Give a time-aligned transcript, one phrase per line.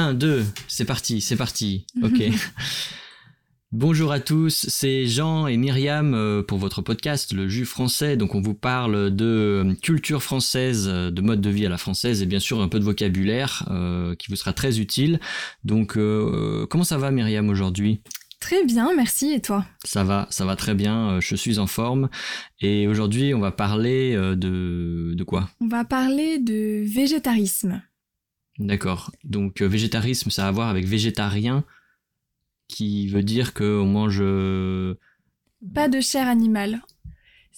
[0.00, 1.86] 1, 2, c'est parti, c'est parti.
[2.02, 2.22] Ok.
[3.70, 8.16] Bonjour à tous, c'est Jean et Myriam euh, pour votre podcast Le Jus français.
[8.16, 12.22] Donc on vous parle de culture française, euh, de mode de vie à la française
[12.22, 15.20] et bien sûr un peu de vocabulaire euh, qui vous sera très utile.
[15.64, 15.98] Donc
[16.70, 18.00] comment ça va Myriam aujourd'hui?
[18.40, 19.66] Très bien, merci et toi?
[19.84, 22.08] Ça va, ça va très bien, je suis en forme
[22.60, 25.50] et aujourd'hui on va parler de, de quoi?
[25.60, 27.82] On va parler de végétarisme.
[28.60, 31.64] D'accord, donc végétarisme ça a à voir avec végétarien
[32.68, 34.20] qui veut dire qu'on mange...
[34.20, 34.94] Euh,
[35.74, 36.82] Pas de chair animale.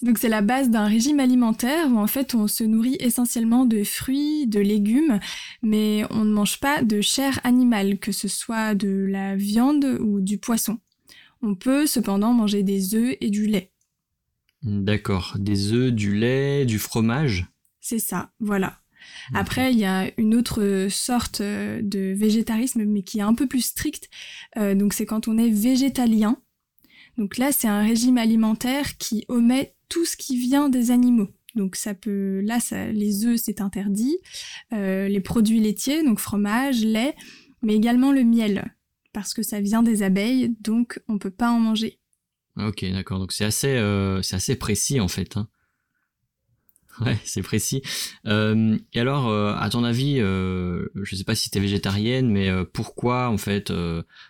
[0.01, 3.83] Donc c'est la base d'un régime alimentaire où en fait on se nourrit essentiellement de
[3.83, 5.19] fruits, de légumes,
[5.61, 10.21] mais on ne mange pas de chair animale, que ce soit de la viande ou
[10.21, 10.79] du poisson.
[11.41, 13.71] On peut cependant manger des œufs et du lait.
[14.63, 17.47] D'accord, des œufs, du lait, du fromage?
[17.81, 18.79] C'est ça, voilà.
[19.33, 23.47] Après, il y a une autre sorte euh, de végétarisme, mais qui est un peu
[23.47, 24.09] plus stricte.
[24.57, 26.37] Euh, donc, c'est quand on est végétalien.
[27.17, 31.29] Donc là, c'est un régime alimentaire qui omet tout ce qui vient des animaux.
[31.55, 34.17] Donc ça peut, là, ça, les œufs, c'est interdit.
[34.73, 37.15] Euh, les produits laitiers, donc fromage, lait,
[37.61, 38.73] mais également le miel,
[39.13, 41.99] parce que ça vient des abeilles, donc on peut pas en manger.
[42.57, 43.19] Ok, d'accord.
[43.19, 43.79] Donc c'est assez,
[44.23, 45.37] c'est assez précis en fait.
[45.37, 45.47] Hein.
[47.01, 47.81] Ouais, c'est précis.
[48.27, 52.29] Euh, et alors, euh, à ton avis, euh, je sais pas si tu es végétarienne,
[52.29, 53.73] mais euh, pourquoi, en fait,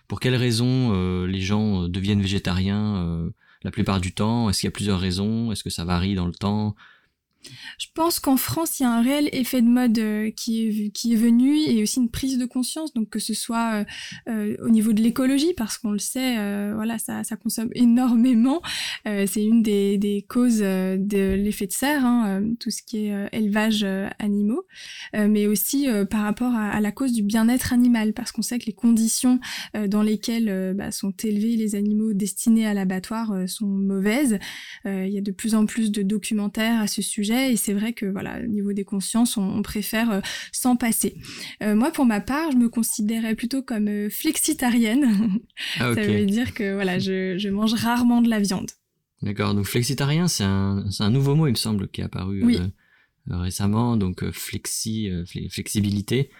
[0.08, 3.30] pour quelles raisons les gens deviennent végétariens
[3.62, 4.48] la plupart du temps?
[4.48, 5.52] Est-ce qu'il y a plusieurs raisons?
[5.52, 6.74] Est-ce que ça varie dans le temps?
[7.78, 10.90] Je pense qu'en France, il y a un réel effet de mode euh, qui, est,
[10.90, 13.84] qui est venu et aussi une prise de conscience, donc que ce soit euh,
[14.28, 16.34] euh, au niveau de l'écologie, parce qu'on le sait,
[16.74, 18.62] voilà, ça, consomme énormément.
[19.04, 23.84] c'est une des, des causes de l'effet de serre, hein, tout ce qui est élevage
[24.18, 24.64] animaux,
[25.12, 28.72] mais aussi par rapport à, la cause du bien-être animal, parce qu'on sait que les
[28.72, 29.40] conditions
[29.86, 34.38] dans lesquelles bah, sont élevés les animaux destinés à l'abattoir sont mauvaises.
[34.84, 37.92] Il y a de plus en plus de documentaires à ce sujet et c'est vrai
[37.92, 40.20] que voilà, au niveau des consciences, on, préfère euh,
[40.52, 41.16] s'en passer.
[41.62, 45.40] Euh, moi, pour ma part, je me considérais plutôt comme euh, flexitarienne.
[45.78, 48.70] Ah, Ça veut dire que voilà, je, mange rarement de la viande.
[49.22, 52.42] D'accord, donc flexitarien, c'est un, un, nouveau mot, il me semble, qui est apparu
[53.30, 55.10] récemment, donc flexi,
[55.50, 56.30] flexibilité.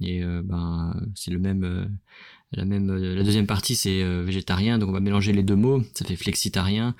[0.00, 1.88] Et ben, c'est le même,
[2.50, 6.04] la même, la deuxième partie, c'est végétarien, donc on va mélanger les deux mots, ça
[6.04, 6.96] fait flexitarien.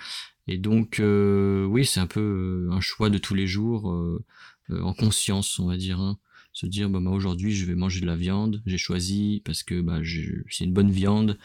[0.48, 2.20] Et donc, euh, oui, c'est un peu
[2.68, 4.24] euh, un choix de tous les jours, euh,
[4.70, 6.00] en conscience, on va dire.
[6.00, 6.18] Hein.
[6.52, 8.62] Se dire, bah, aujourd'hui, je vais manger de la viande.
[8.66, 10.00] J'ai choisi parce que bah,
[10.50, 11.38] c'est une bonne viande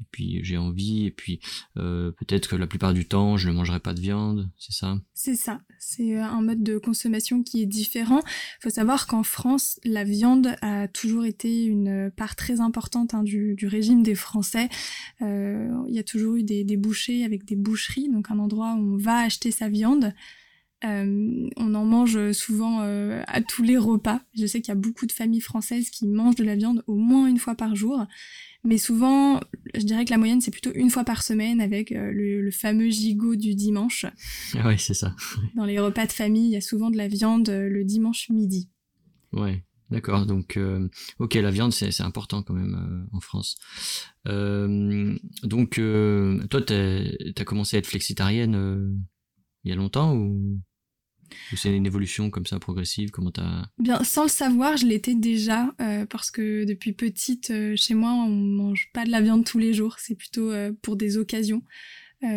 [0.00, 1.40] et puis j'ai envie, et puis
[1.76, 4.98] euh, peut-être que la plupart du temps je ne mangerai pas de viande, c'est ça?
[5.14, 8.20] C'est ça, c'est euh, un mode de consommation qui est différent.
[8.58, 13.22] Il faut savoir qu'en France, la viande a toujours été une part très importante hein,
[13.22, 14.68] du, régime des Français.
[15.22, 18.74] Euh, il y a toujours eu des, des, bouchers avec des boucheries, donc un endroit
[18.74, 20.12] où on va acheter sa viande.
[20.82, 24.20] On en mange souvent à tous les repas.
[24.34, 26.96] Je sais qu'il y a beaucoup de familles françaises qui mangent de la viande au
[26.96, 28.06] moins une fois par jour.
[28.64, 29.40] Mais souvent,
[29.74, 32.88] je dirais que la moyenne, c'est plutôt une fois par semaine avec euh, le, fameux
[32.88, 34.06] gigot du dimanche.
[34.54, 35.14] Ah oui, c'est ça.
[35.54, 38.30] Dans les repas de famille, il y a souvent de la viande euh, le dimanche
[38.30, 38.70] midi.
[39.32, 40.24] Ouais, d'accord.
[40.24, 43.56] Donc, euh, ok, la viande, c'est important quand même en France.
[44.24, 45.74] donc,
[46.50, 47.00] toi, t'as
[47.36, 49.04] as commencé à être flexitarienne
[49.64, 50.60] il y a longtemps ou
[51.56, 53.10] c'est une évolution comme ça progressive?
[53.10, 57.74] Comment t'as Bien, sans le savoir, je l'étais déjà euh, parce que depuis petite, euh,
[57.76, 59.96] chez moi, on mange pas de la viande tous les jours.
[59.98, 61.62] C'est plutôt euh, pour des occasions.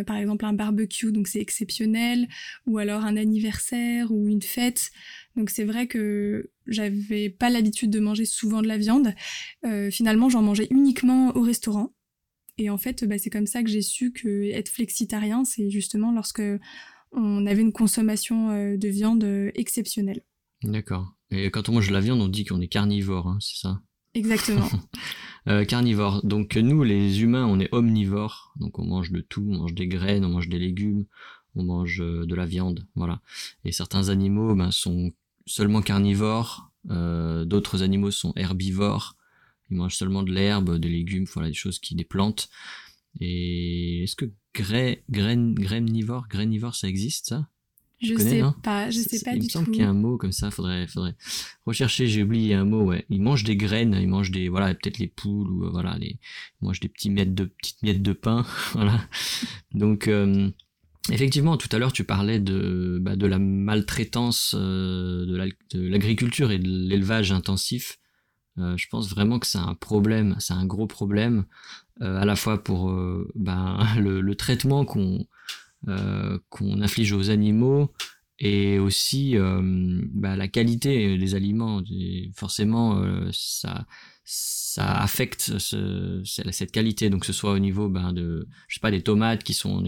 [0.05, 2.27] par exemple, un barbecue, donc c'est exceptionnel,
[2.65, 4.91] ou alors un anniversaire ou une fête.
[5.37, 9.13] Donc c'est vrai que j'avais pas l'habitude de manger souvent de la viande.
[9.91, 11.93] finalement, j'en mangeais uniquement au restaurant.
[12.57, 16.11] Et en fait, bah, c'est comme ça que j'ai su que être flexitarien, c'est justement
[16.11, 16.41] lorsque
[17.11, 20.21] on avait une consommation euh, de viande euh, exceptionnelle.
[20.63, 21.13] D'accord.
[21.29, 23.81] Et quand on mange de la viande, on dit qu'on est carnivore, hein, c'est ça?
[24.13, 24.67] Exactement.
[25.47, 26.25] euh, carnivore.
[26.25, 28.53] Donc nous, les humains, on est omnivores.
[28.59, 31.05] Donc on mange de tout, on mange des graines, on mange des légumes,
[31.55, 33.21] on mange de la viande, voilà.
[33.65, 35.11] Et certains animaux ben, sont
[35.45, 39.15] seulement carnivores, euh, d'autres animaux sont herbivores.
[39.69, 42.49] Ils mangent seulement de l'herbe, des légumes, voilà, des choses qui, des plantes.
[43.19, 44.25] Et est-ce que
[44.57, 47.47] gré, graine, grainivore, grainivore, ça existe ça?
[47.99, 49.45] Je sais pas, je sais pas du tout.
[49.45, 51.15] Il me semble qu'il y a un mot comme ça, faudrait, faudrait
[51.65, 53.05] rechercher, j'ai oublié un mot, ouais.
[53.09, 56.19] Ils mangent des graines, ils mangent des, voilà, peut-être les poules, ou euh, voilà, les,
[56.61, 59.01] ils mangent des petits miettes de, petites miettes de pain, voilà.
[59.73, 60.49] Donc, euh,
[61.11, 66.59] effectivement, tout à l'heure, tu parlais de, bah, de la maltraitance euh, de l'agriculture et
[66.59, 67.97] de l'élevage intensif
[68.57, 71.45] je pense vraiment que c'est un problème, c'est un gros problème,
[72.01, 72.91] à la fois pour
[73.35, 75.25] ben, le, traitement qu'on
[76.49, 77.91] qu'on inflige aux animaux
[78.39, 81.81] et aussi ben, la qualité des aliments.
[82.35, 83.85] forcément, ça
[84.29, 88.91] ça affecte ce, cette qualité, donc ce soit au niveau ben, de, je sais pas,
[88.91, 89.83] des tomates qui sont en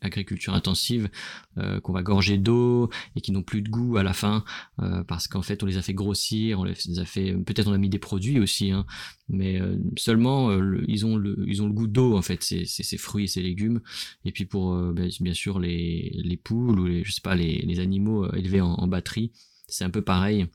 [0.00, 1.10] agriculture intensive,
[1.58, 4.44] euh, qu'on va gorger d'eau et qui n'ont plus de goût à la fin,
[4.78, 7.72] euh, parce qu'en fait on les a fait grossir, on les a fait, peut-être on
[7.72, 8.86] a mis des produits aussi, hein,
[9.28, 10.52] mais euh, seulement
[10.86, 13.42] ils ont le, ils ont le goût d'eau en fait, ces, ces, fruits et ces
[13.42, 13.80] légumes,
[14.24, 17.80] et puis pour ben, bien sûr les, les poules ou les, je sais pas, les
[17.80, 19.32] animaux élevés en, en batterie,
[19.66, 20.46] c'est un peu pareil.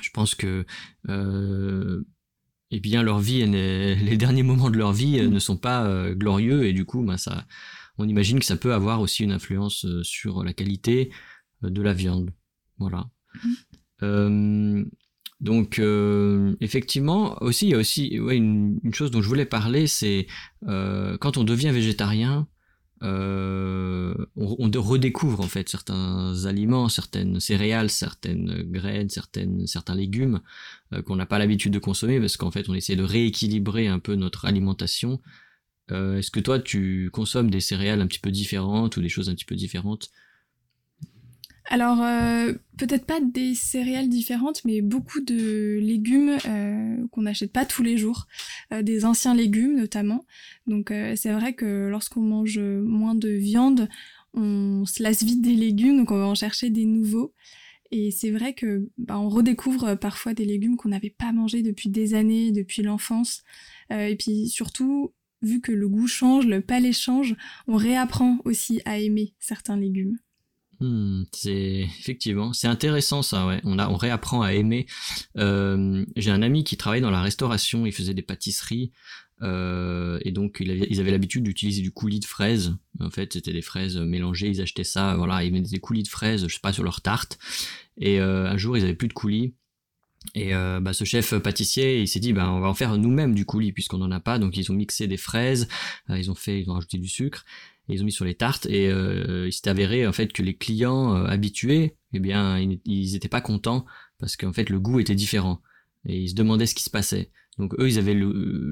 [0.00, 0.64] Je pense que
[2.72, 6.14] et bien leur vie, les derniers moments de leur vie euh, ne sont pas euh,
[6.14, 7.46] glorieux et du coup, ben, ça,
[7.98, 11.12] on imagine que ça peut avoir aussi une influence euh, sur la qualité
[11.62, 12.32] de la viande.
[12.78, 13.08] Voilà.
[14.02, 14.84] Mm-hmm.
[15.40, 15.80] donc
[16.60, 20.26] effectivement aussi il y a aussi une, chose dont je voulais parler c'est
[20.66, 22.46] quand on devient végétarien
[23.02, 30.40] euh, on, redécouvre en fait certains aliments, certaines céréales, certaines graines, certaines, certains légumes
[30.92, 33.98] euh, qu'on n'a pas l'habitude de consommer parce qu'en fait on essaie de rééquilibrer un
[33.98, 35.20] peu notre alimentation.
[35.90, 39.28] Euh, est-ce que toi tu consommes des céréales un petit peu différentes ou des choses
[39.28, 40.10] un petit peu différentes?
[41.72, 47.64] Alors, euh, peut-être pas des céréales différentes, mais beaucoup de légumes euh, qu'on n'achète pas
[47.64, 48.26] tous les jours,
[48.74, 50.26] euh, des anciens légumes notamment.
[50.66, 53.88] Donc, c'est vrai que lorsqu'on mange moins de viande,
[54.34, 57.32] on se lasse vite des légumes, donc on va en chercher des nouveaux.
[57.90, 61.88] Et c'est vrai que bah, on redécouvre parfois des légumes qu'on n'avait pas mangés depuis
[61.88, 63.44] des années, depuis l'enfance.
[63.88, 67.34] et puis surtout, vu que le goût change, le palais change,
[67.66, 70.18] on réapprend aussi à aimer certains légumes.
[70.82, 73.46] Hmm, c'est effectivement, c'est intéressant ça.
[73.62, 74.86] On réapprend à aimer.
[75.36, 78.90] Euh, j'ai un ami qui travaillait dans la restauration, il faisait des pâtisseries
[79.42, 82.74] euh, et donc ils avaient l'habitude d'utiliser du coulis de fraises.
[82.98, 84.48] En fait, c'était des fraises mélangées.
[84.48, 87.00] Ils achetaient ça, voilà, ils mettaient des coulis de fraises, je sais pas, sur leur
[87.00, 87.38] tarte.
[87.98, 89.54] Et euh, un jour, ils avaient plus de coulis.
[90.34, 93.44] Et bah, ce chef pâtissier, il s'est dit, bah, on va en faire nous-mêmes du
[93.44, 94.40] coulis puisqu'on n'en a pas.
[94.40, 95.68] Donc ils ont mixé des fraises,
[96.08, 97.44] ils ont fait, ils ont rajouté du sucre
[97.92, 100.56] ils ont mis sur les tartes et euh, il s'est avéré en fait que les
[100.56, 103.84] clients euh, habitués, eh bien, ils n'étaient pas contents
[104.18, 105.62] parce qu'en fait le goût était différent
[106.06, 107.30] et ils se demandaient ce qui se passait.
[107.58, 108.18] Donc eux, ils avaient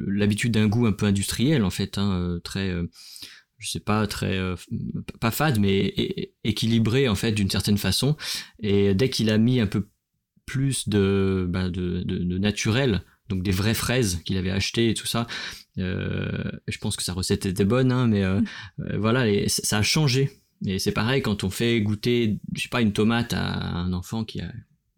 [0.07, 2.75] l'habitude d'un goût un peu industriel en fait, hein, euh, très,
[3.59, 4.39] je sais pas, très
[5.21, 5.95] pas fade mais
[6.45, 8.17] équilibré en fait d'une certaine façon.
[8.59, 9.89] Et dès qu'il a mis un peu
[10.47, 15.27] plus de, bah, de naturel donc des vraies fraises qu'il avait achetées et tout ça.
[15.79, 18.47] Euh, je pense que sa recette était bonne, hein, mais euh, mm.
[18.81, 20.39] euh, voilà, ça a changé.
[20.67, 24.25] Et c'est pareil quand on fait goûter, je sais pas, une tomate à un enfant
[24.25, 24.53] qui a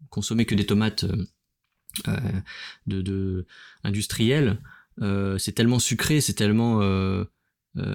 [0.09, 1.05] consommé que des tomates
[2.87, 3.45] de, de
[3.85, 4.57] industrielles.
[5.37, 6.81] c'est tellement sucré, c'est tellement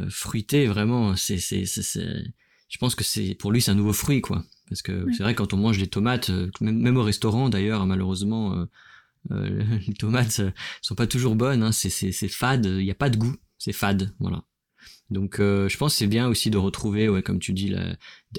[0.09, 1.15] fruité, vraiment.
[1.15, 4.43] C'est, c'est, je pense que c'est pour lui c'est un nouveau fruit, quoi.
[4.71, 6.31] Parce que c'est vrai quand on mange des tomates,
[6.61, 8.65] même, même au restaurant d'ailleurs, malheureusement euh,
[9.31, 10.51] les tomates euh,
[10.83, 14.15] sont pas toujours bonnes, hein, c'est fade, il n'y a pas de goût, c'est fade,
[14.19, 14.45] voilà.
[15.11, 17.75] Donc euh, je pense que c'est bien aussi de retrouver, ouais, comme tu dis,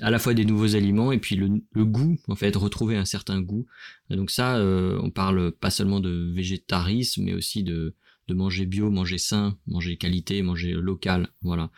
[0.02, 3.42] à la fois des nouveaux aliments et puis le, goût, en fait, retrouver un certain
[3.42, 3.66] goût.
[4.10, 7.96] donc ça, on parle pas seulement de végétarisme, mais aussi de,
[8.28, 11.72] de manger bio, manger sain, manger qualité, manger local, voilà.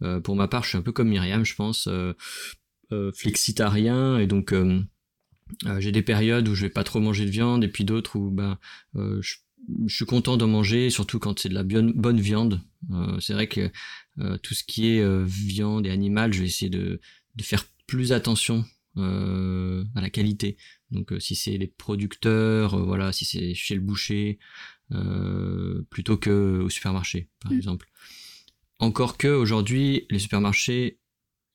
[0.00, 0.20] Mmh.
[0.20, 1.88] pour ma part, je suis un peu comme Myriam, je pense,
[3.14, 4.52] flexitarien, et donc
[5.66, 8.16] euh, j'ai des périodes où je vais pas trop manger de viande et puis d'autres
[8.16, 8.58] où ben
[8.96, 9.36] euh, je,
[9.88, 12.62] suis content d'en manger, surtout quand c'est de la bonne viande.
[12.92, 13.70] Euh, c'est vrai que
[14.42, 17.00] tout ce qui est viande et animal, je vais essayer de,
[17.36, 18.64] de faire plus attention
[18.96, 20.56] à la qualité.
[20.90, 24.38] Donc si c'est les producteurs, voilà, si c'est chez le boucher,
[25.90, 27.56] plutôt que au supermarché, par mmh.
[27.56, 27.90] exemple.
[28.78, 30.98] Encore que aujourd'hui, les supermarchés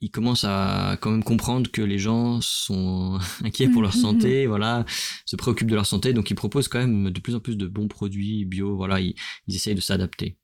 [0.03, 4.85] il commence à quand même comprendre que les gens sont inquiets pour leur santé, voilà,
[5.25, 7.67] se préoccupent de leur santé, donc ils proposent quand même de plus en plus de
[7.67, 9.15] bons produits bio, voilà, ils,
[9.47, 10.37] ils essayent de s'adapter.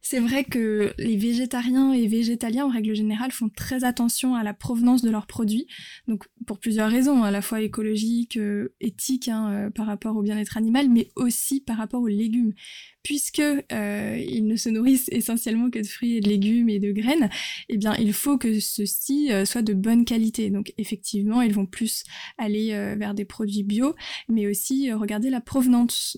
[0.00, 4.54] C'est vrai que les végétariens et végétaliens, en règle générale, font très attention à la
[4.54, 5.66] provenance de leurs produits.
[6.06, 10.22] Donc, pour plusieurs raisons, à la fois écologiques, euh, éthiques, hein, euh, par rapport au
[10.22, 12.54] bien-être animal, mais aussi par rapport aux légumes.
[13.02, 16.92] Puisque euh, ils ne se nourrissent essentiellement que de fruits et de légumes et de
[16.92, 17.28] graines,
[17.68, 20.50] eh bien, il faut que ceci soit de bonne qualité.
[20.50, 22.04] Donc, effectivement, ils vont plus
[22.38, 23.94] aller vers des produits bio,
[24.28, 26.16] mais aussi regarder la provenance.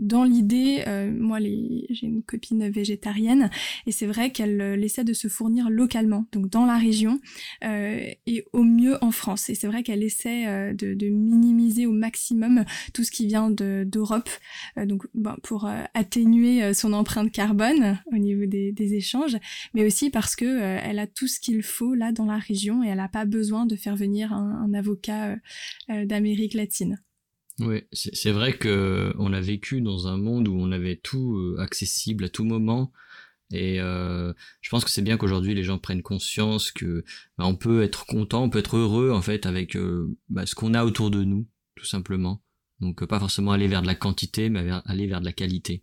[0.00, 3.50] Dans l'idée, moi, j'ai une copine végétarienne
[3.86, 7.20] et c'est vrai qu'elle essaie de se fournir localement, donc dans la région
[7.62, 9.50] et au mieux en France.
[9.50, 12.64] Et c'est vrai qu'elle essaie de, minimiser au maximum
[12.94, 14.30] tout ce qui vient d'Europe,
[14.76, 19.36] donc ben, pour atténuer son empreinte carbone au niveau des, échanges,
[19.74, 22.88] mais aussi parce que elle a tout ce qu'il faut là dans la région et
[22.88, 25.36] elle n'a pas besoin de faire venir un avocat
[25.88, 26.98] d'Amérique latine.
[27.60, 31.60] Oui, c'est vrai que on a vécu dans un monde où on avait tout euh,
[31.60, 32.90] accessible à tout moment.
[33.52, 37.04] Et euh, je pense que c'est bien qu'aujourd'hui les gens prennent conscience que
[37.36, 40.54] bah, on peut être content, on peut être heureux en fait avec euh, bah, ce
[40.54, 42.42] qu'on a autour de nous, tout simplement.
[42.80, 45.82] Donc pas forcément aller vers de la quantité, mais aller vers de la qualité.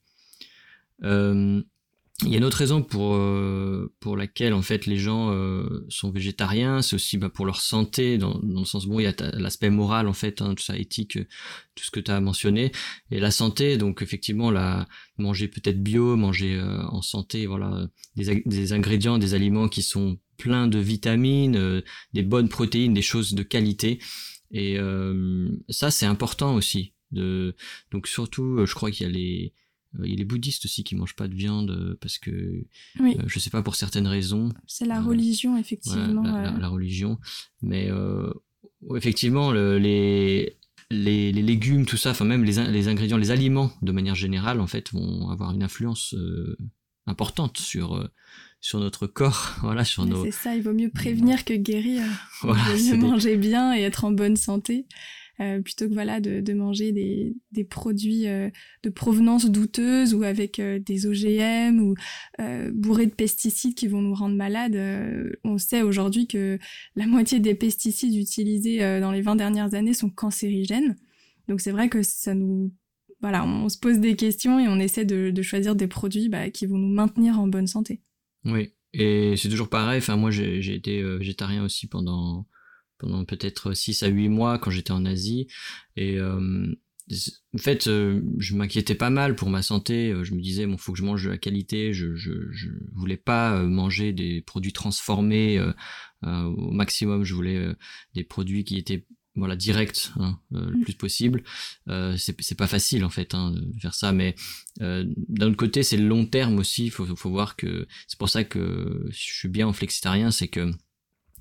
[2.24, 5.86] Il y a une autre raison pour euh, pour laquelle en fait les gens euh,
[5.88, 9.06] sont végétariens, c'est aussi bah, pour leur santé, dans, dans le sens bon il y
[9.06, 11.20] a l'aspect moral en fait, hein, tout ça éthique,
[11.76, 12.72] tout ce que tu as mentionné,
[13.12, 14.88] et la santé donc effectivement la
[15.20, 20.18] manger peut-être bio, manger euh, en santé, voilà des, des ingrédients, des aliments qui sont
[20.38, 21.84] pleins de vitamines,
[22.14, 24.00] des bonnes protéines, des choses de qualité,
[24.52, 24.78] et
[25.70, 26.94] ça c'est important aussi.
[27.12, 27.56] De
[27.92, 29.67] donc surtout je crois qu'il y a les euh,
[30.04, 32.64] il y a les bouddhistes aussi qui mangent pas de viande euh, parce que
[33.00, 33.16] oui.
[33.20, 34.50] Euh, je sais pas pour certaines raisons.
[34.68, 36.24] C'est la religion effectivement.
[36.24, 37.20] la, religion,
[37.62, 37.90] mais
[38.96, 40.58] effectivement les,
[40.90, 44.68] les, légumes, tout ça, enfin même les, les, ingrédients, les aliments de manière générale en
[44.68, 46.16] fait vont avoir une influence
[47.06, 48.10] importante sur
[48.60, 50.24] sur notre corps, voilà, sur nos.
[50.26, 52.04] C'est ça, il vaut mieux prévenir que guérir.
[52.42, 54.86] Voilà, il vaut mieux manger bien et être en bonne santé.
[55.40, 58.50] Euh, plutôt que voilà de, manger des, produits euh,
[58.82, 61.94] de provenance douteuse ou avec euh, des OGM ou
[62.74, 64.76] bourrés de pesticides qui vont nous rendre malades.
[65.44, 66.58] on sait aujourd'hui que
[66.96, 70.96] la moitié des pesticides utilisés dans les 20 dernières années sont cancérigènes.
[71.48, 72.72] Donc c'est vrai que ça nous
[73.20, 76.52] voilà, on, se pose des questions et on essaie de, de choisir des produits bah,
[76.52, 78.00] qui vont nous maintenir en bonne santé.
[78.46, 79.98] Oui, et c'est toujours pareil.
[79.98, 82.46] Enfin, moi, j'ai été végétarien aussi pendant
[83.00, 85.48] pendant peut-être 6 à 8 mois quand j'étais en Asie.
[85.96, 86.68] Et euh,
[87.54, 90.12] en fait, euh, je m'inquiétais pas mal pour ma santé.
[90.12, 91.94] Euh, je me disais, bon, faut que je mange de la qualité.
[91.94, 95.60] Je, je, je voulais pas manger des produits transformés
[96.24, 97.24] au maximum.
[97.24, 97.68] Je voulais
[98.14, 100.82] des produits qui étaient voilà directs hein, le mm.
[100.82, 101.44] plus possible.
[102.18, 104.34] c'est pas facile en fait hein, de faire ça, mais
[104.80, 106.90] d'un autre côté, c'est le long terme aussi.
[106.90, 110.72] Faut, faut voir que c'est pour ça que je suis bien en flexitarien, c'est que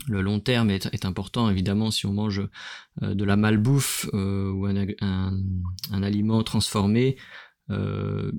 [0.08, 2.42] le long terme est, important, évidemment, si on mange
[3.02, 7.16] euh, de la malbouffe euh, ou un, aliment transformé.
[7.70, 8.30] Euh,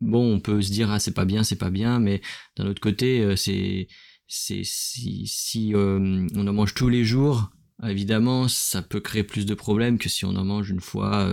[0.00, 2.20] bon, on peut se dire ah c'est pas bien, c'est pas bien, mais
[2.56, 3.88] d'un autre côté, c'est
[4.28, 7.50] c'est si, si on en mange tous les jours,
[7.84, 11.28] évidemment, ça peut créer plus de problèmes que si on en mange une fois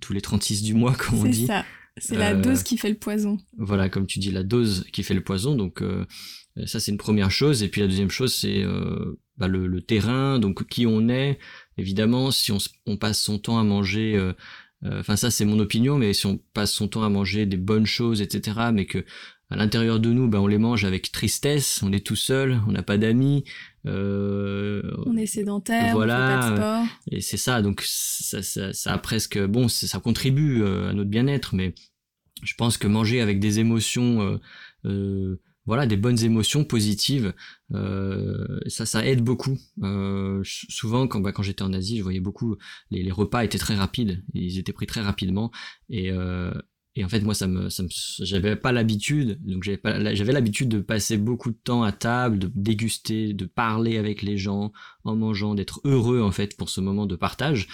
[0.00, 1.42] tous les 36 du mois, comme on dit.
[1.42, 1.64] C'est ça.
[2.00, 3.38] C'est la dose qui fait le poison.
[3.56, 5.54] Voilà, comme tu dis, la dose qui fait le poison.
[5.54, 6.04] Donc euh,
[6.66, 7.62] ça, c'est une première chose.
[7.62, 11.38] Et puis la deuxième chose, c'est euh, bah, le, terrain, donc qui on est.
[11.76, 14.32] Évidemment, si on, passe son temps à manger, euh,
[14.84, 17.86] enfin ça c'est mon opinion, mais si on passe son temps à manger des bonnes
[17.86, 19.04] choses, etc., mais que
[19.50, 22.72] à l'intérieur de nous, bah, on les mange avec tristesse, on est tout seul, on
[22.72, 23.44] n'a pas d'amis.
[23.84, 26.84] on est sédentaire, voilà, on fait pas de sport.
[27.10, 31.54] Et c'est ça, donc ça, ça, ça, a presque, bon, ça contribue à notre bien-être,
[31.54, 31.74] mais
[32.42, 34.40] je pense que manger avec des émotions
[35.66, 37.34] voilà des bonnes émotions positives
[37.74, 42.20] euh, ça ça aide beaucoup euh, souvent quand bah, quand j'étais en Asie je voyais
[42.20, 42.56] beaucoup
[42.90, 45.50] les, les, repas étaient très rapides ils étaient pris très rapidement
[45.88, 46.52] et euh,
[46.96, 47.88] et en fait moi ça me, ça me
[48.24, 52.38] j'avais pas l'habitude donc j'avais pas j'avais l'habitude de passer beaucoup de temps à table
[52.38, 54.72] de déguster de parler avec les gens
[55.04, 57.68] en mangeant d'être heureux en fait pour ce moment de partage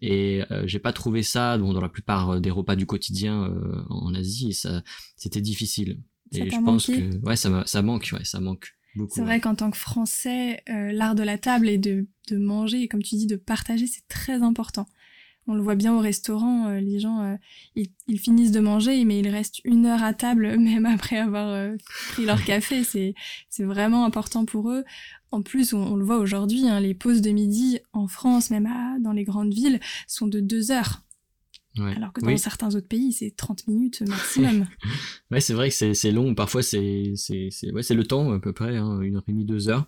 [0.00, 3.82] et euh, j'ai pas trouvé ça bon, dans la plupart des repas du quotidien euh,
[3.88, 4.82] en Asie et ça
[5.16, 6.00] c'était difficile
[6.32, 9.14] et je pense que ouais, ça, ça manque, ouais, ça manque beaucoup.
[9.14, 12.82] C'est vrai qu'en tant que Français, euh, l'art de la table et de, de manger,
[12.82, 14.86] et comme tu dis, de partager, c'est très important.
[15.48, 17.36] On le voit bien au restaurant, euh, les gens, euh,
[17.74, 21.70] ils, ils, finissent de manger, mais ils restent une heure à table, même après avoir
[22.10, 22.84] pris leur café.
[22.84, 23.14] C'est,
[23.48, 24.84] c'est vraiment important pour eux.
[25.30, 28.98] En plus, on, le voit aujourd'hui, hein, les pauses de midi en France, même à,
[29.00, 31.02] dans les grandes villes, sont de deux heures.
[31.76, 34.66] Alors que dans certains autres pays, c'est 30 minutes maximum.
[35.30, 36.34] ouais, c'est vrai que c'est long.
[36.34, 39.86] Parfois, c'est ouais, le temps à peu près, hein, une heure et demie, deux heures.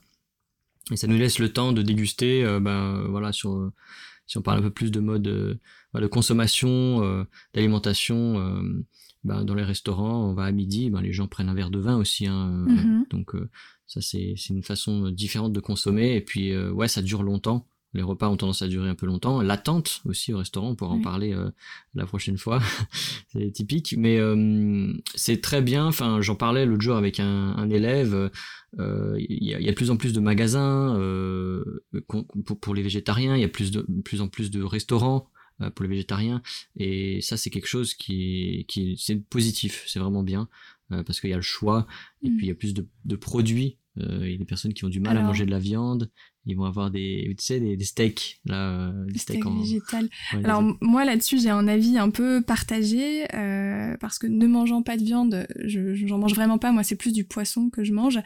[0.93, 3.71] Et ça nous laisse le temps de déguster, euh, ben voilà, sur
[4.31, 5.57] si on parle un peu plus de mode euh,
[5.93, 8.63] de consommation, euh, d'alimentation,
[9.25, 11.81] ben, dans les restaurants, on va à midi, ben, les gens prennent un verre de
[11.81, 12.29] vin aussi.
[12.29, 13.11] Hein, mm-hmm.
[13.11, 13.33] Donc
[13.89, 16.15] ça, c'est une façon différente de consommer.
[16.15, 17.67] Et puis, ouais, ça dure longtemps.
[17.93, 19.43] Les repas ont tendance à durer un peu longtemps.
[19.43, 21.51] L'attente aussi au restaurant, on pourra en parler euh,
[21.95, 22.61] la prochaine fois.
[23.33, 25.87] c'est typique, mais euh, c'est très bien.
[25.87, 28.31] Enfin, j'en parlais l'autre jour avec un, élève.
[28.79, 30.95] Euh, il y, a, de plus en plus de magasins
[32.61, 33.37] pour, les végétariens.
[33.37, 35.29] Il y a plus de plus en plus de restaurants
[35.75, 36.43] pour les végétariens.
[36.77, 39.85] Et ça, c'est quelque chose qui, qui c'est positif.
[39.89, 40.49] C'est vraiment bien
[40.89, 41.87] parce qu'il y a le choix
[42.23, 42.37] et mmh.
[42.37, 44.85] puis il y a plus de, de produits euh, il y a des personnes qui
[44.85, 46.11] ont du mal à manger de la viande.
[46.47, 49.59] Ils vont avoir des, tu sais, des, steaks, là, euh, des steaks, en...
[49.61, 50.09] végétal.
[50.43, 54.97] Alors moi là-dessus, j'ai un avis un peu partagé euh, parce que ne mangeant pas
[54.97, 56.73] de viande, je j'en mange vraiment pas.
[56.73, 58.19] Moi, c'est plus du poisson que je mange.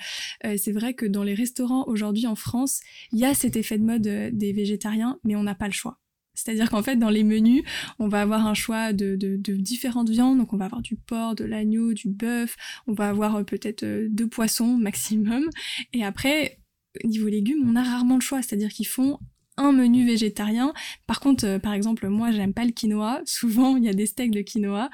[0.42, 2.80] c'est vrai que dans les restaurants aujourd'hui en France,
[3.12, 5.98] il y a cet effet de mode des végétariens, mais on n'a pas le choix.
[6.34, 7.62] C'est-à-dire qu'en fait, dans les menus,
[7.98, 9.16] on va avoir un choix de,
[9.56, 10.38] différentes viandes.
[10.38, 12.56] Donc, on va avoir du porc, de l'agneau, du bœuf.
[12.86, 15.48] On va avoir euh, peut-être euh, deux poissons maximum.
[15.92, 16.58] Et après,
[17.04, 18.42] niveau légumes, on a rarement le choix.
[18.42, 19.18] C'est-à-dire qu'ils font
[19.56, 20.72] un menu végétarien.
[21.06, 23.22] Par contre, euh, par exemple, moi, j'aime pas le quinoa.
[23.24, 24.90] Souvent, il y a des steaks de quinoa.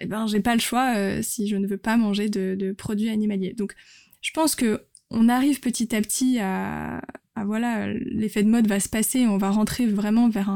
[0.00, 3.54] Eh ben, j'ai pas le choix si je ne veux pas manger de, produits animaliers.
[3.54, 3.74] Donc,
[4.20, 7.00] je pense que on arrive petit à petit à,
[7.42, 10.50] voilà, l'effet de mode va se passer, on va rentrer vraiment vers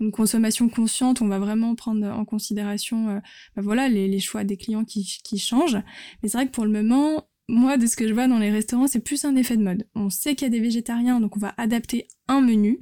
[0.00, 3.18] une consommation consciente, on va vraiment prendre en considération euh,
[3.54, 5.78] bah voilà, les, choix des clients qui, changent.
[6.22, 8.50] Mais c'est vrai que pour le moment, moi, de ce que je vois dans les
[8.50, 9.86] restaurants, c'est plus un effet de mode.
[9.94, 12.80] On sait qu'il y a des végétariens, donc on va adapter un menu,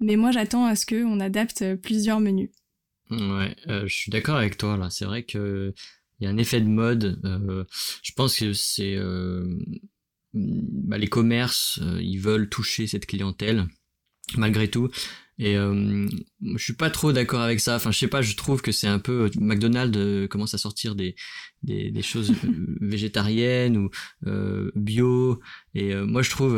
[0.00, 2.50] mais moi j'attends à ce qu'on adapte plusieurs menus.
[3.10, 4.88] Ouais, euh, je suis d'accord avec toi là.
[4.90, 5.72] C'est vrai qu'il
[6.20, 7.20] y a un effet de mode.
[7.24, 7.64] Euh,
[8.02, 8.96] je pense que c'est
[10.32, 13.66] bah, les commerces, euh, ils veulent toucher cette clientèle
[14.36, 14.90] malgré tout.
[15.40, 16.06] Et euh,
[16.54, 17.76] je suis pas trop d'accord avec ça.
[17.76, 20.58] Enfin, je sais pas, je trouve que c'est un peu euh, McDonald's euh, commence à
[20.58, 21.16] sortir des
[21.62, 22.34] des, des choses
[22.80, 23.90] végétariennes ou
[24.74, 25.40] bio.
[25.74, 26.52] Et moi, je trouve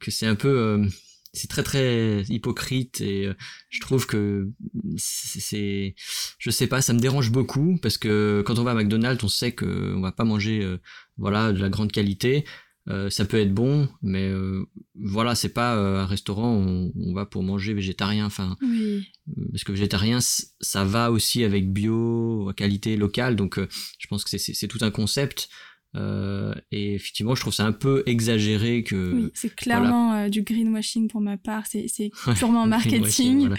[0.00, 0.84] que c'est un peu
[1.32, 3.30] c'est très très hypocrite et
[3.70, 4.50] je trouve que
[4.96, 5.94] c'est
[6.38, 9.28] je sais pas ça me dérange beaucoup parce que quand on va à McDonald's on
[9.28, 10.76] sait que on va pas manger
[11.16, 12.44] voilà de la grande qualité
[12.88, 14.64] euh, ça peut être bon, mais euh,
[15.02, 18.26] voilà, c'est pas euh, un restaurant où on, va pour manger végétarien.
[18.26, 18.56] Enfin,
[19.50, 23.36] parce que végétarien, ça va aussi avec bio, qualité locale.
[23.36, 23.58] Donc,
[23.98, 25.48] je pense que c'est tout un concept.
[25.94, 29.12] Et effectivement, je trouve ça un peu exagéré que.
[29.14, 31.66] Oui, c'est clairement du greenwashing pour ma part.
[31.66, 33.50] C'est purement marketing.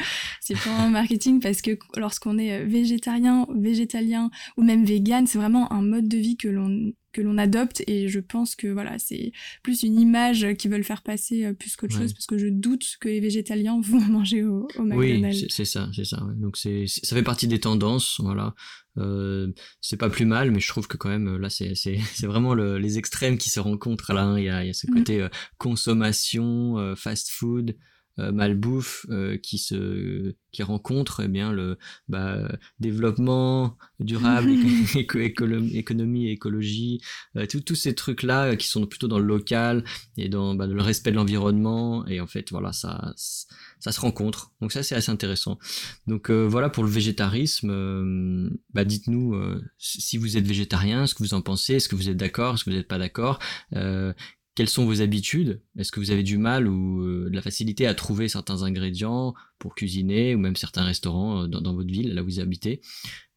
[0.42, 5.82] C'est purement marketing parce que lorsqu'on est végétarien, végétalien ou même vegan, c'est vraiment un
[5.82, 9.84] mode de vie que l'on que l'on adopte et je pense que voilà c'est plus
[9.84, 13.08] une image qu'ils veulent faire passer euh, plus qu'autre chose parce que je doute que
[13.08, 15.44] les végétaliens vont manger au, au McDonald's.
[15.44, 16.26] Oui, c'est ça, c'est ça.
[16.38, 18.56] Donc c'est ça fait partie des tendances, voilà.
[18.98, 19.52] Euh,
[19.82, 22.54] c'est pas plus mal, mais je trouve que quand même là c'est c'est c'est vraiment
[22.54, 24.24] le, les extrêmes qui se rencontrent là.
[24.24, 24.40] Hein.
[24.40, 24.94] Il y a il y a ce mm.
[24.94, 27.76] côté euh, consommation, euh, fast food.
[28.18, 29.06] Malbouffe
[29.42, 32.48] qui se qui rencontre eh bien le bah,
[32.80, 34.52] développement durable,
[34.96, 37.02] économie et écologie,
[37.36, 39.84] euh, tous ces trucs là euh, qui sont plutôt dans le local
[40.16, 42.06] et dans bah, le respect de l'environnement.
[42.08, 43.14] Et en fait voilà ça
[43.80, 44.52] ça se rencontre.
[44.62, 45.58] Donc ça c'est assez intéressant.
[46.08, 48.52] Donc euh, voilà pour le végétarisme.
[48.74, 49.36] Bah dites-nous
[49.80, 51.76] si vous êtes végétarien ce que vous en pensez.
[51.76, 52.54] Est-ce que vous êtes d'accord?
[52.54, 53.40] Est-ce que vous n'êtes pas d'accord?
[54.56, 55.62] Quelles sont vos habitudes?
[55.78, 59.34] Est-ce que vous avez du mal ou euh, de la facilité à trouver certains ingrédients
[59.58, 62.82] pour cuisiner ou même certains restaurants euh, dans, votre ville, là où vous habitez?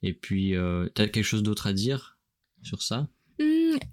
[0.02, 2.18] Et puis, euh, tu as quelque chose d'autre à dire
[2.62, 3.08] sur ça?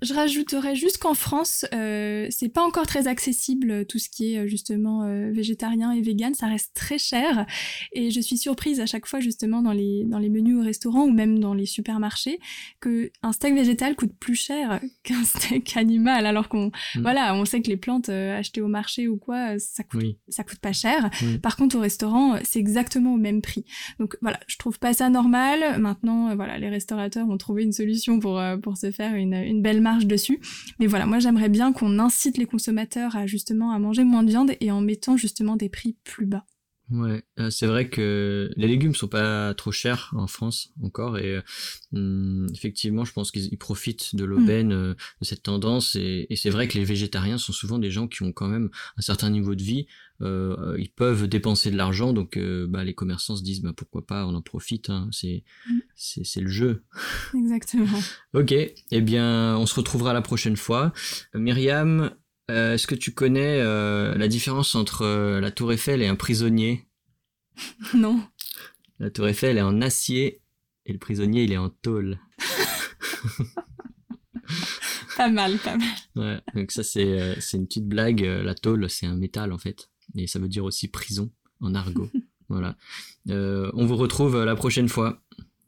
[0.02, 4.34] Je rajouterais juste qu'en France, euh, c'est pas encore très accessible euh, tout ce qui
[4.34, 7.46] est euh, justement euh, végétarien et vegan, ça reste très cher
[7.92, 11.04] et je suis surprise à chaque fois justement dans les dans les menus au restaurant
[11.04, 12.40] ou même dans les supermarchés
[12.80, 17.02] que un steak végétal coûte plus cher qu'un steak animal alors qu'on mm.
[17.02, 20.60] voilà, on sait que les plantes achetées au marché ou quoi, ça coûte ça coûte
[20.60, 21.10] pas cher.
[21.42, 23.66] Par contre au restaurant, c'est exactement au même prix.
[24.00, 25.80] Donc voilà, je trouve pas ça normal.
[25.80, 29.73] Maintenant voilà, les restaurateurs ont trouvé une solution pour pour se faire une une belle
[29.82, 30.40] marge dessus.
[30.80, 34.30] Mais voilà, moi j'aimerais bien qu'on incite les consommateurs à justement à manger moins de
[34.30, 36.46] viande et en mettant justement des prix plus bas.
[36.92, 41.42] Ouais, euh, c'est vrai que les légumes sont pas trop chers en France encore et
[41.96, 44.72] euh, effectivement, je pense qu'ils profitent de l'aubaine mm.
[44.72, 48.22] euh, de cette tendance et, c'est vrai que les végétariens sont souvent des gens qui
[48.24, 49.88] ont quand même un certain niveau de vie.
[50.22, 54.36] ils peuvent dépenser de l'argent, donc bah, les commerçants se disent bah, pourquoi pas, on
[54.36, 54.90] en profite.
[54.90, 55.80] Hein, c'est mm.
[55.96, 56.84] c'est le jeu.
[57.34, 58.00] Exactement.
[58.34, 60.92] ok, eh bien, on se retrouvera la prochaine fois.
[61.34, 62.12] Myriam,
[62.52, 66.16] euh, est-ce que tu connais euh, la différence entre euh, la tour Eiffel et un
[66.16, 66.88] prisonnier?
[67.94, 68.22] Non.
[69.00, 70.42] La tour Eiffel est en acier
[70.86, 72.20] et le prisonnier il est en tôle.
[75.18, 75.88] pas mal, pas mal.
[76.16, 78.22] Ouais, donc ça c'est une petite blague.
[78.22, 79.90] La tôle c'est un métal en fait.
[80.16, 82.10] et ça veut dire aussi prison en argot.
[82.50, 82.78] voilà.
[83.28, 85.22] on vous retrouve la prochaine fois.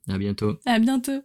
[0.07, 0.59] À bientôt.
[0.65, 1.21] À bientôt.